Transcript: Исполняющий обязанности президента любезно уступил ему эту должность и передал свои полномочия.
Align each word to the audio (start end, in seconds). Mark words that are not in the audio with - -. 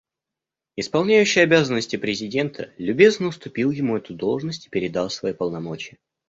Исполняющий 0.77 1.41
обязанности 1.41 1.95
президента 1.95 2.73
любезно 2.79 3.27
уступил 3.27 3.69
ему 3.69 3.97
эту 3.97 4.15
должность 4.15 4.65
и 4.65 4.69
передал 4.71 5.11
свои 5.11 5.31
полномочия. 5.31 5.99